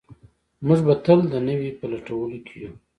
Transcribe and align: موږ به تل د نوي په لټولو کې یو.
موږ 0.65 0.79
به 0.85 0.93
تل 1.05 1.19
د 1.31 1.35
نوي 1.47 1.69
په 1.79 1.85
لټولو 1.93 2.37
کې 2.45 2.55
یو. 2.63 2.73